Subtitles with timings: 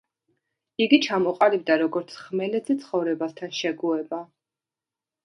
[0.85, 4.23] იგი ჩამოყალიბდა როგორც ხმელეთზე ცხოვრებასთან შეგუება.